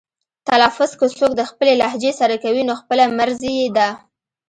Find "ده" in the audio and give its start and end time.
3.77-3.89